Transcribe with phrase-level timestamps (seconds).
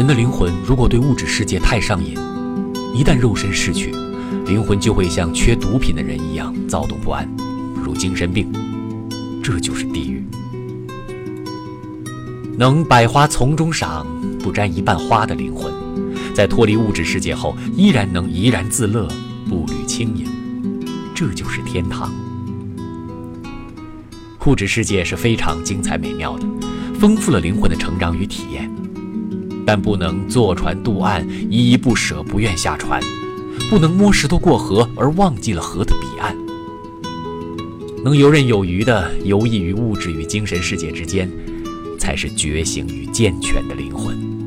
[0.00, 2.14] 人的灵魂如果对物质世界太上瘾，
[2.94, 3.94] 一旦肉身逝去，
[4.46, 7.28] 灵魂就会像缺毒品的人一样躁动不安，
[7.84, 8.50] 如精神病。
[9.42, 10.24] 这就是地狱。
[12.56, 14.06] 能百花丛中赏，
[14.42, 15.70] 不沾一瓣花的灵魂，
[16.34, 19.06] 在脱离物质世界后，依然能怡然自乐，
[19.50, 20.24] 步履轻盈。
[21.14, 22.10] 这就是天堂。
[24.46, 26.46] 物质世界是非常精彩美妙的，
[26.98, 28.74] 丰富了灵魂的成长与体验，
[29.66, 33.00] 但不能坐船渡岸，依依不舍，不愿下船；
[33.70, 36.36] 不能摸石头过河，而忘记了河的彼岸。
[38.02, 41.30] 能游刃有余地游弋于物质与精神世界之间，
[41.98, 44.39] 才是觉醒与健全的灵魂。